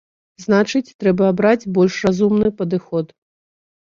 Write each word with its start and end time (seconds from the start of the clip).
Значыць, 0.43 0.95
трэба 1.01 1.27
абраць 1.33 1.69
больш 1.77 1.99
разумны 2.07 2.47
падыход. 2.61 3.13